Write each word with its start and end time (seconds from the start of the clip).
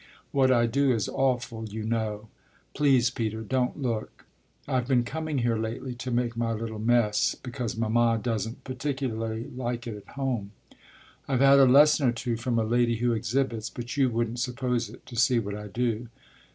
What 0.31 0.51
I 0.51 0.65
do 0.65 0.91
is 0.91 1.07
awful, 1.07 1.65
you 1.69 1.83
know. 1.83 2.27
Please, 2.73 3.11
Peter, 3.11 3.43
don't 3.43 3.79
look, 3.79 4.25
I've 4.67 4.87
been 4.87 5.03
coming 5.03 5.37
here 5.37 5.57
lately 5.59 5.93
to 5.93 6.09
make 6.09 6.35
my 6.35 6.53
little 6.53 6.79
mess, 6.79 7.35
because 7.35 7.77
mamma 7.77 8.17
doesn't 8.19 8.63
particularly 8.63 9.51
like 9.55 9.85
it 9.85 9.95
at 9.97 10.13
home. 10.15 10.53
I've 11.27 11.41
had 11.41 11.59
a 11.59 11.65
lesson 11.67 12.07
or 12.09 12.13
two 12.13 12.35
from 12.35 12.57
a 12.57 12.63
lady 12.63 12.95
who 12.95 13.13
exhibits, 13.13 13.69
but 13.69 13.95
you 13.95 14.09
wouldn't 14.09 14.39
suppose 14.39 14.89
it 14.89 15.05
to 15.05 15.15
see 15.15 15.37
what 15.37 15.53
I 15.53 15.67
do. 15.67 16.07